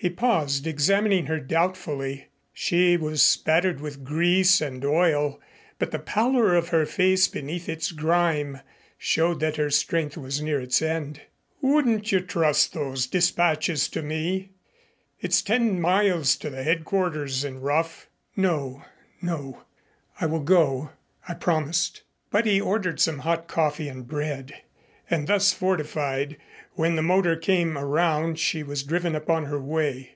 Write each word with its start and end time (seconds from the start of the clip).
He 0.00 0.08
paused, 0.10 0.64
examining 0.64 1.26
her 1.26 1.40
doubtfully. 1.40 2.28
She 2.52 2.96
was 2.96 3.20
spattered 3.20 3.80
with 3.80 4.04
grease 4.04 4.60
and 4.60 4.84
oil, 4.84 5.40
but 5.80 5.90
the 5.90 5.98
pallor 5.98 6.54
of 6.54 6.68
her 6.68 6.86
face 6.86 7.26
beneath 7.26 7.68
its 7.68 7.90
grime 7.90 8.60
showed 8.96 9.40
that 9.40 9.56
her 9.56 9.70
strength 9.70 10.16
was 10.16 10.40
near 10.40 10.60
its 10.60 10.80
end. 10.80 11.22
"Wouldn't 11.60 12.12
you 12.12 12.20
trust 12.20 12.74
those 12.74 13.08
dispatches 13.08 13.88
to 13.88 14.00
me? 14.00 14.50
It's 15.20 15.42
ten 15.42 15.80
miles 15.80 16.36
to 16.36 16.50
headquarters 16.52 17.42
and 17.42 17.60
rough." 17.60 18.08
"No 18.36 18.84
no, 19.20 19.64
I 20.20 20.26
will 20.26 20.44
go. 20.44 20.90
I 21.28 21.34
promised." 21.34 22.02
But 22.30 22.46
he 22.46 22.60
ordered 22.60 23.00
some 23.00 23.18
hot 23.18 23.48
coffee 23.48 23.88
and 23.88 24.06
bread, 24.06 24.62
and 25.10 25.26
thus 25.26 25.54
fortified, 25.54 26.36
when 26.72 26.94
the 26.96 27.02
motor 27.02 27.34
came 27.34 27.78
around 27.78 28.38
she 28.38 28.62
was 28.62 28.82
driven 28.82 29.16
upon 29.16 29.46
her 29.46 29.58
way. 29.58 30.06